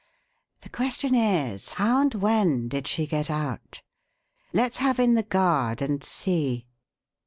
The 0.61 0.69
question 0.69 1.13
is, 1.13 1.73
how 1.73 2.01
and 2.01 2.11
when 2.15 2.69
did 2.69 2.87
she 2.87 3.05
get 3.05 3.29
out? 3.29 3.83
Let's 4.51 4.77
have 4.77 4.99
in 4.99 5.13
the 5.13 5.21
guard 5.21 5.79
and 5.79 6.03
see." 6.03 6.65